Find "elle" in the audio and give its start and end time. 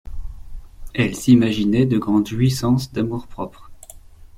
0.95-1.15